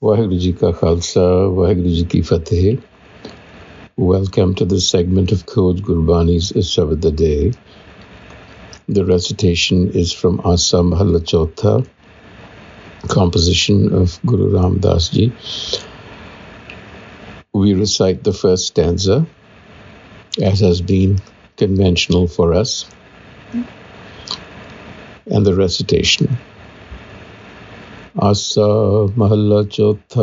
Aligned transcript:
Waheguru 0.00 0.38
Ji 0.38 2.04
Ki 2.04 2.22
Fateh. 2.22 2.78
Welcome 3.96 4.54
to 4.54 4.64
this 4.64 4.88
segment 4.88 5.32
of 5.32 5.44
Code 5.44 5.82
Gurbani's 5.82 6.52
Shabad 6.52 7.00
the 7.00 7.10
Day. 7.10 7.52
The 8.86 9.04
recitation 9.04 9.90
is 9.90 10.12
from 10.12 10.38
Asa 10.44 10.76
Mahalla 10.76 11.84
composition 13.08 13.92
of 13.92 14.20
Guru 14.24 14.54
Ram 14.54 14.78
Das 14.78 15.08
Ji. 15.08 15.32
We 17.52 17.74
recite 17.74 18.22
the 18.22 18.32
first 18.32 18.68
stanza, 18.68 19.26
as 20.40 20.60
has 20.60 20.80
been 20.80 21.18
conventional 21.56 22.28
for 22.28 22.54
us, 22.54 22.88
and 25.26 25.44
the 25.44 25.56
recitation. 25.56 26.38
ਆਸਾ 28.22 28.66
ਮਹੱਲਾ 29.18 29.62
ਚੌਥਾ 29.62 30.22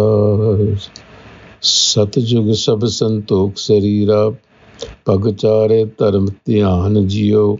ਸਤਜੁਗ 1.62 2.52
ਸਭ 2.52 2.86
ਸੰਤੋਖ 2.86 3.52
ਸਰੀਰਾ 3.56 4.32
ਪਗਚਾਰੇ 5.06 5.86
ਧਰਮ 5.98 6.26
ਧਿਆਨ 6.46 7.08
ਜਿਉ। 7.08 7.58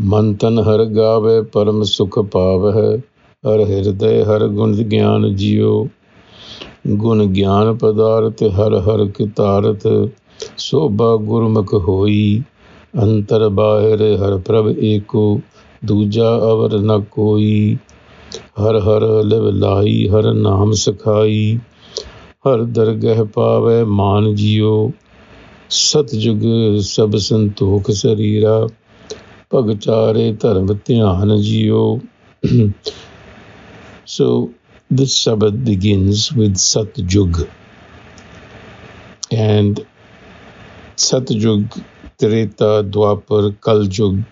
ਮਨ 0.00 0.34
ਤਨ 0.34 0.58
ਹਰ 0.58 0.84
ਗਾਵੇ, 0.84 1.40
ਪਰਮ 1.42 1.82
ਸੁਖ 1.82 2.18
ਪਾਵਹਿ, 2.18 2.98
ਹਰ 3.44 3.60
ਹਿਰਦੇ 3.60 4.24
ਹਰ 4.24 4.46
ਗੁਣ 4.48 4.72
ਗਿਆਨ 4.72 5.36
ਜਿਉ। 5.36 5.88
ਗੁਣ 6.88 7.24
ਗਿਆਨ 7.24 7.74
ਪਦਾਰਥ 7.74 8.42
ਹਰ 8.42 8.74
ਹਰ 8.74 9.04
ਕਿਤਾਰਥ 9.06 9.86
ਸੋਭਾ 10.56 11.16
ਗੁਰਮੁਖ 11.16 11.74
ਹੋਈ। 11.74 12.42
ਅੰਤਰ 13.02 13.48
ਬਾਹਰ 13.48 14.02
ਹਰ 14.02 14.38
ਪ੍ਰਭ 14.38 14.74
ਏਕੋ, 14.78 15.40
ਦੂਜਾ 15.84 16.36
ਅਵਰ 16.36 16.78
ਨ 16.78 17.00
ਕੋਈ। 17.00 17.76
ਹਰ 18.61 18.79
ਹਰ 18.79 19.05
ਲਿਵ 19.23 19.49
ਲਾਈ 19.49 20.07
ਹਰ 20.07 20.33
ਨਾਮ 20.33 20.71
ਸਖਾਈ 20.71 21.57
ਹਰ 22.47 22.63
ਦਰਗਹਿ 22.63 23.23
ਪਾਵੇ 23.33 23.83
ਮਾਨ 23.83 24.33
ਜਿਉ 24.35 24.91
ਸਤਜੁਗ 25.69 26.43
ਸਭ 26.83 27.15
ਸੰਤੋਖ 27.17 27.91
ਸਰੀਰਾ 27.91 28.67
ਭਗ 29.55 29.71
ਚਾਰੇ 29.77 30.31
ਧਰਮ 30.41 30.73
ਧਿਆਨ 30.85 31.41
ਜਿਉ 31.41 31.99
so 34.09 34.27
this 34.91 35.15
Sabbath 35.15 35.63
begins 35.63 36.33
with 36.33 36.55
Satjug 36.55 37.47
and 39.31 39.85
Satjug 40.97 41.83
Treta 42.19 42.83
Dwapar 42.83 43.51
Kaljug 43.57 44.25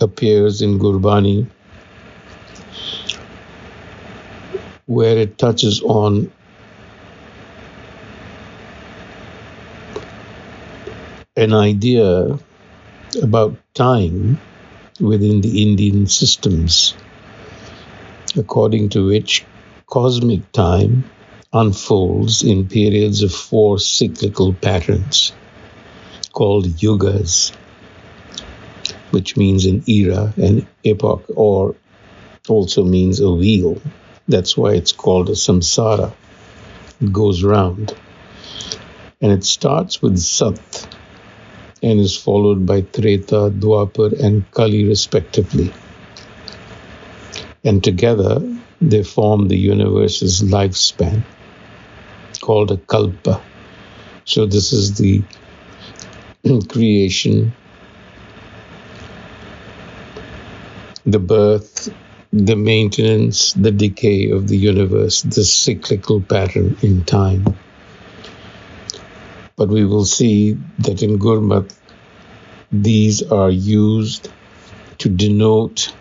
appears 0.00 0.60
in 0.60 0.78
Gurbani 0.78 1.46
where 4.85 5.17
it 5.17 5.37
touches 5.37 5.81
on 5.81 6.31
an 11.37 11.53
idea 11.53 12.37
about 13.21 13.57
time 13.73 14.39
within 14.99 15.41
the 15.41 15.61
Indian 15.61 16.07
systems, 16.07 16.95
according 18.37 18.89
to 18.89 19.05
which 19.07 19.45
cosmic 19.87 20.51
time 20.51 21.09
unfolds 21.53 22.43
in 22.43 22.67
periods 22.67 23.23
of 23.23 23.33
four 23.33 23.79
cyclical 23.79 24.53
patterns 24.53 25.31
called 26.33 26.65
yugas, 26.65 27.51
which 29.11 29.37
means 29.37 29.65
an 29.65 29.83
era, 29.87 30.33
an 30.37 30.67
epoch, 30.83 31.23
or 31.35 31.75
also 32.51 32.83
means 32.85 33.19
a 33.21 33.31
wheel. 33.31 33.81
That's 34.27 34.57
why 34.57 34.73
it's 34.73 34.93
called 34.93 35.29
a 35.29 35.33
samsara. 35.33 36.17
It 37.01 37.11
goes 37.13 37.43
round. 37.43 37.93
And 39.21 39.31
it 39.31 39.43
starts 39.45 40.01
with 40.01 40.17
Sat 40.19 40.87
and 41.81 41.99
is 41.99 42.17
followed 42.17 42.65
by 42.65 42.81
Treta, 42.81 43.51
Dwapar, 43.51 44.19
and 44.21 44.49
Kali, 44.51 44.85
respectively. 44.85 45.77
And 47.63 47.83
together 47.83 48.39
they 48.81 49.03
form 49.03 49.47
the 49.47 49.57
universe's 49.57 50.41
lifespan, 50.43 51.27
called 52.41 52.71
a 52.71 52.77
kalpa. 52.77 53.45
So 54.25 54.45
this 54.47 54.73
is 54.73 54.97
the 54.97 55.27
creation, 56.69 57.57
the 61.05 61.19
birth, 61.19 61.89
the 62.31 62.55
maintenance, 62.55 63.53
the 63.53 63.71
decay 63.71 64.29
of 64.29 64.47
the 64.47 64.57
universe, 64.57 65.23
the 65.23 65.43
cyclical 65.43 66.21
pattern 66.21 66.77
in 66.81 67.03
time. 67.03 67.43
But 69.55 69.69
we 69.69 69.83
will 69.83 70.05
see 70.05 70.57
that 70.79 71.01
in 71.01 71.17
Gurmat, 71.17 71.75
these 72.71 73.23
are 73.23 73.49
used 73.49 74.31
to 74.99 75.09
denote 75.09 75.93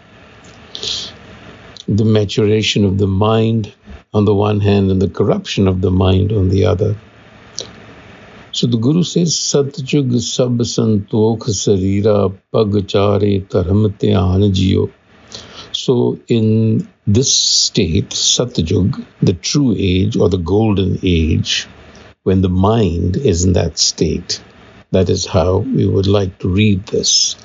the 1.88 2.04
maturation 2.04 2.84
of 2.84 2.98
the 2.98 3.06
mind 3.06 3.72
on 4.12 4.26
the 4.26 4.34
one 4.34 4.60
hand 4.60 4.90
and 4.90 5.00
the 5.00 5.08
corruption 5.08 5.66
of 5.66 5.80
the 5.80 5.90
mind 5.90 6.32
on 6.32 6.50
the 6.50 6.66
other. 6.66 6.94
So 8.52 8.66
the 8.66 8.76
Guru 8.76 9.02
says, 9.02 9.34
Satjug 9.34 10.20
sab 10.20 10.58
santokh 10.58 11.48
sarira 11.48 12.36
pagchare 12.52 13.46
dharm 13.46 13.88
dhyan 13.98 14.52
jiyo. 14.52 14.90
So, 15.78 16.18
in 16.26 16.88
this 17.06 17.32
state, 17.32 18.10
Satyajug, 18.10 19.06
the 19.22 19.32
true 19.32 19.76
age 19.78 20.16
or 20.16 20.28
the 20.28 20.44
golden 20.54 20.98
age, 21.04 21.68
when 22.24 22.42
the 22.42 22.48
mind 22.48 23.16
is 23.16 23.44
in 23.44 23.52
that 23.52 23.78
state, 23.78 24.42
that 24.90 25.08
is 25.08 25.24
how 25.24 25.58
we 25.58 25.86
would 25.86 26.08
like 26.08 26.36
to 26.40 26.48
read 26.48 26.84
this. 26.86 27.36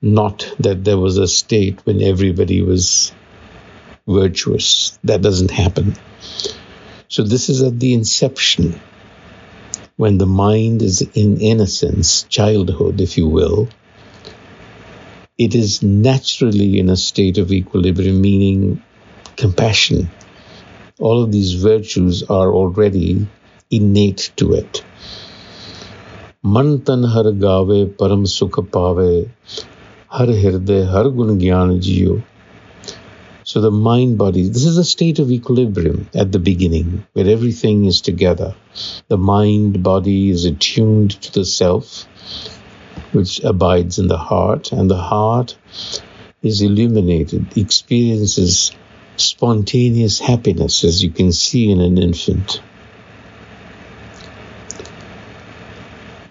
Not 0.00 0.50
that 0.58 0.84
there 0.84 0.96
was 0.96 1.18
a 1.18 1.28
state 1.28 1.84
when 1.84 2.00
everybody 2.00 2.62
was 2.62 3.12
virtuous. 4.08 4.98
That 5.04 5.20
doesn't 5.20 5.50
happen. 5.50 5.96
So, 7.08 7.24
this 7.24 7.50
is 7.50 7.60
at 7.62 7.78
the 7.78 7.92
inception, 7.92 8.80
when 9.96 10.16
the 10.16 10.32
mind 10.46 10.80
is 10.80 11.02
in 11.02 11.42
innocence, 11.42 12.22
childhood, 12.22 13.02
if 13.02 13.18
you 13.18 13.28
will, 13.28 13.68
it 15.38 15.54
is 15.54 15.82
naturally 15.82 16.78
in 16.78 16.88
a 16.88 16.96
state 16.96 17.36
of 17.36 17.52
equilibrium, 17.52 18.20
meaning 18.20 18.82
compassion. 19.36 20.10
All 20.98 21.22
of 21.22 21.30
these 21.30 21.54
virtues 21.54 22.22
are 22.22 22.50
already 22.52 23.26
innate 23.70 24.32
to 24.36 24.54
it. 24.54 24.82
Tan 26.42 27.02
har 27.02 27.32
gave 27.32 27.96
param 27.98 28.24
sukha 28.24 28.64
pave, 28.76 29.30
har 30.08 30.26
hirde 30.26 30.86
har 30.86 31.10
gun 31.10 31.38
gyan 31.38 31.80
jiyo. 31.80 32.22
So 33.44 33.60
the 33.60 33.70
mind 33.70 34.16
body, 34.16 34.48
this 34.48 34.64
is 34.64 34.78
a 34.78 34.84
state 34.84 35.18
of 35.18 35.30
equilibrium 35.30 36.08
at 36.14 36.32
the 36.32 36.38
beginning, 36.38 37.04
where 37.12 37.28
everything 37.28 37.84
is 37.84 38.00
together. 38.00 38.54
The 39.08 39.18
mind 39.18 39.82
body 39.82 40.30
is 40.30 40.46
attuned 40.46 41.10
to 41.22 41.32
the 41.32 41.44
self, 41.44 42.06
which 43.12 43.40
abides 43.40 43.98
in 43.98 44.08
the 44.08 44.18
heart, 44.18 44.72
and 44.72 44.90
the 44.90 44.96
heart 44.96 45.56
is 46.42 46.62
illuminated, 46.62 47.56
experiences 47.56 48.72
spontaneous 49.16 50.18
happiness, 50.18 50.84
as 50.84 51.02
you 51.02 51.10
can 51.10 51.32
see 51.32 51.70
in 51.70 51.80
an 51.80 51.98
infant. 51.98 52.60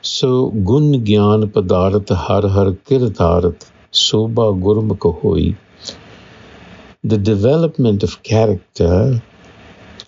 So, 0.01 0.49
gun 0.49 1.03
gyan 1.03 1.45
padarth 1.51 2.09
har 2.09 2.47
har 2.47 2.71
kirtarth 2.89 3.71
soba 3.91 4.53
gurmukh. 4.53 5.55
The 7.03 7.17
development 7.17 8.03
of 8.03 8.21
character 8.23 9.21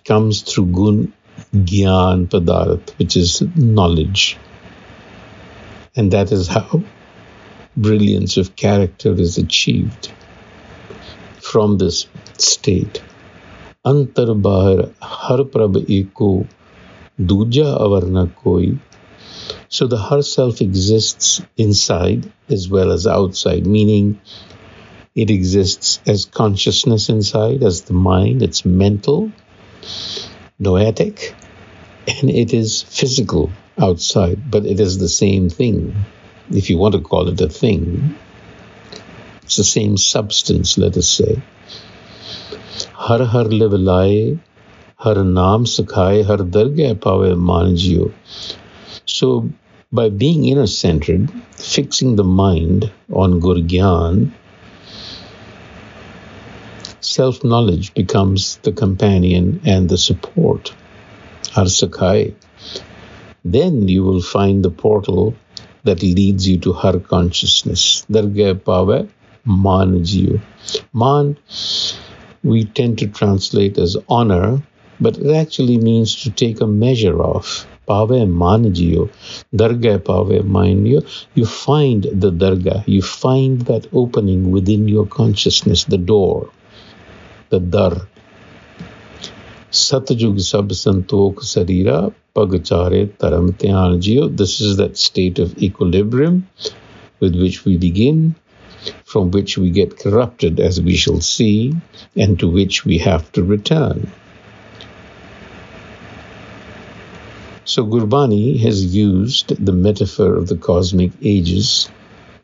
comes 0.04 0.42
through 0.42 0.66
gun 0.66 1.12
gyan 1.52 2.28
padarth, 2.28 2.96
which 2.98 3.16
is 3.16 3.42
knowledge. 3.56 4.38
And 5.98 6.12
that 6.12 6.30
is 6.30 6.46
how 6.46 6.82
brilliance 7.76 8.36
of 8.36 8.54
character 8.54 9.12
is 9.12 9.36
achieved 9.36 10.12
from 11.40 11.78
this 11.78 12.06
state. 12.36 13.02
Antar 13.84 14.34
bahar 14.44 14.90
har 15.00 15.38
prab 15.54 15.78
eko 15.96 16.46
duja 17.32 17.66
avarna 17.86 18.24
koi. 18.42 18.78
So 19.68 19.88
the 19.88 19.96
har 19.96 20.22
self 20.22 20.60
exists 20.60 21.42
inside 21.56 22.30
as 22.48 22.68
well 22.68 22.92
as 22.92 23.08
outside, 23.08 23.66
meaning 23.66 24.20
it 25.16 25.30
exists 25.30 26.00
as 26.06 26.26
consciousness 26.26 27.08
inside, 27.08 27.64
as 27.64 27.82
the 27.82 27.94
mind, 27.94 28.42
it's 28.42 28.64
mental, 28.64 29.32
noetic, 30.60 31.34
and 32.08 32.30
it 32.30 32.54
is 32.54 32.82
physical 32.82 33.50
outside, 33.76 34.50
but 34.50 34.66
it 34.66 34.80
is 34.80 34.98
the 34.98 35.08
same 35.08 35.48
thing. 35.50 35.94
If 36.50 36.70
you 36.70 36.78
want 36.78 36.94
to 36.94 37.00
call 37.00 37.28
it 37.28 37.40
a 37.40 37.48
thing, 37.48 38.16
it's 39.42 39.56
the 39.56 39.64
same 39.64 39.96
substance, 39.96 40.78
let 40.78 40.96
us 40.96 41.08
say. 41.08 41.42
Har 42.92 43.24
har 43.24 43.44
livalai, 43.44 44.38
Har 45.02 45.14
naam 45.14 45.64
sikhaye, 45.72 46.24
har 46.28 46.38
dargah 46.38 46.94
pave 47.00 47.36
manjiyo. 47.50 48.10
So, 49.06 49.48
by 49.92 50.08
being 50.08 50.44
inner 50.44 50.66
centered, 50.66 51.30
fixing 51.52 52.16
the 52.16 52.24
mind 52.24 52.90
on 53.12 53.40
Gurgyan, 53.40 54.32
self 57.00 57.44
knowledge 57.44 57.94
becomes 57.94 58.56
the 58.62 58.72
companion 58.72 59.60
and 59.64 59.88
the 59.88 59.96
support. 59.96 60.74
Har 61.52 61.66
Sakai. 61.66 62.34
Then 63.44 63.88
you 63.88 64.04
will 64.04 64.20
find 64.20 64.64
the 64.64 64.70
portal 64.70 65.34
that 65.84 66.02
leads 66.02 66.46
you 66.48 66.58
to 66.58 66.72
her 66.72 67.00
consciousness. 67.00 68.04
Dargah 68.10 68.54
Pave 68.54 69.08
Manjiyo. 69.46 70.40
Man, 70.92 71.36
we 72.44 72.64
tend 72.64 72.98
to 72.98 73.06
translate 73.06 73.78
as 73.78 73.96
honor, 74.08 74.62
but 75.00 75.16
it 75.18 75.34
actually 75.34 75.78
means 75.78 76.22
to 76.22 76.30
take 76.30 76.60
a 76.60 76.66
measure 76.66 77.22
of. 77.22 77.66
Pave 77.88 78.28
Manjiyo, 78.28 79.08
Dargah 79.54 79.98
Pave 80.04 80.44
Manjiyo, 80.44 81.02
you 81.34 81.46
find 81.46 82.02
the 82.02 82.30
Dargah, 82.30 82.84
you 82.86 83.00
find 83.00 83.62
that 83.62 83.86
opening 83.94 84.50
within 84.50 84.86
your 84.88 85.06
consciousness, 85.06 85.84
the 85.84 85.96
door, 85.96 86.50
the 87.48 87.60
Dar. 87.60 88.06
Satyug 89.70 90.40
Sab 90.40 90.70
Santok 90.70 91.40
Sarira 91.40 92.14
Pagachare 92.34 93.06
Taram 93.18 94.34
This 94.34 94.62
is 94.62 94.78
that 94.78 94.96
state 94.96 95.38
of 95.38 95.58
equilibrium 95.58 96.48
with 97.20 97.38
which 97.38 97.66
we 97.66 97.76
begin, 97.76 98.34
from 99.04 99.30
which 99.30 99.58
we 99.58 99.68
get 99.68 99.98
corrupted, 99.98 100.58
as 100.58 100.80
we 100.80 100.96
shall 100.96 101.20
see, 101.20 101.74
and 102.16 102.38
to 102.38 102.48
which 102.48 102.86
we 102.86 102.96
have 102.96 103.30
to 103.32 103.42
return. 103.42 104.10
So 107.66 107.84
Gurbani 107.84 108.58
has 108.60 108.96
used 108.96 109.62
the 109.62 109.72
metaphor 109.72 110.36
of 110.36 110.48
the 110.48 110.56
cosmic 110.56 111.10
ages 111.20 111.90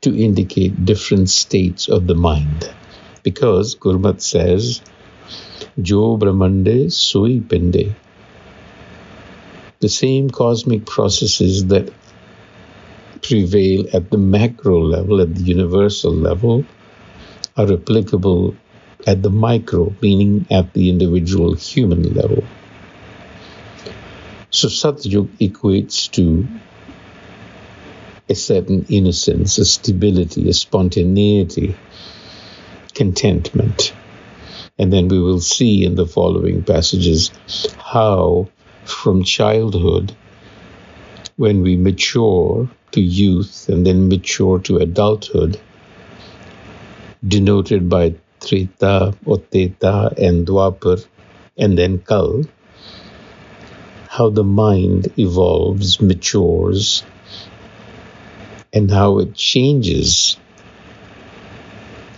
to 0.02 0.14
indicate 0.14 0.84
different 0.84 1.30
states 1.30 1.88
of 1.88 2.06
the 2.06 2.14
mind. 2.14 2.70
Because 3.22 3.76
Gurmat 3.76 4.20
says, 4.20 4.82
Jo 5.82 6.16
Brahmande 6.16 6.92
Sui 6.92 7.40
Pinde. 7.40 7.94
The 9.80 9.88
same 9.88 10.30
cosmic 10.30 10.86
processes 10.86 11.66
that 11.66 11.92
prevail 13.22 13.86
at 13.92 14.10
the 14.10 14.18
macro 14.18 14.80
level, 14.80 15.20
at 15.20 15.34
the 15.34 15.42
universal 15.42 16.12
level, 16.12 16.64
are 17.56 17.72
applicable 17.72 18.54
at 19.06 19.22
the 19.22 19.30
micro, 19.30 19.92
meaning 20.00 20.46
at 20.50 20.72
the 20.74 20.90
individual 20.90 21.54
human 21.54 22.14
level. 22.14 22.44
So 24.50 24.68
Satyug 24.68 25.28
equates 25.38 26.10
to 26.12 26.46
a 28.28 28.34
certain 28.34 28.86
innocence, 28.88 29.58
a 29.58 29.64
stability, 29.64 30.48
a 30.48 30.52
spontaneity, 30.52 31.74
contentment. 32.94 33.92
And 34.78 34.92
then 34.92 35.08
we 35.08 35.20
will 35.20 35.40
see 35.40 35.84
in 35.84 35.94
the 35.94 36.06
following 36.06 36.62
passages 36.64 37.30
how 37.78 38.48
from 38.84 39.22
childhood, 39.22 40.14
when 41.36 41.62
we 41.62 41.76
mature 41.76 42.68
to 42.92 43.00
youth 43.00 43.68
and 43.68 43.86
then 43.86 44.08
mature 44.08 44.58
to 44.60 44.78
adulthood, 44.78 45.60
denoted 47.26 47.88
by 47.88 48.14
Trita, 48.40 49.16
Oteta, 49.24 50.16
and 50.18 50.46
Dwapar, 50.46 51.04
and 51.56 51.78
then 51.78 51.98
Kal, 51.98 52.44
how 54.08 54.30
the 54.30 54.44
mind 54.44 55.12
evolves, 55.18 56.00
matures, 56.00 57.04
and 58.72 58.90
how 58.90 59.18
it 59.18 59.34
changes 59.34 60.36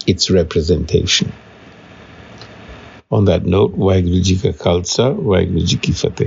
its 0.06 0.30
representation. 0.30 1.32
On 3.10 3.24
that 3.26 3.46
note, 3.46 3.76
Waheguru 3.78 4.22
Ji 4.22 4.38
Ka 4.38 4.48
Khalsa, 4.50 5.14
Ki 5.80 5.92
Fateh. 5.92 6.24